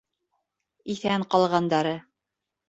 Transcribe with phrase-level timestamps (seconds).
[0.93, 1.93] —Иҫән ҡалғандары...